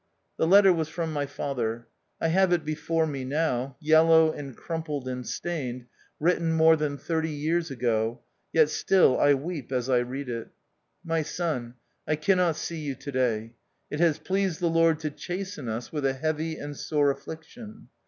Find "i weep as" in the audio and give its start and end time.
9.19-9.91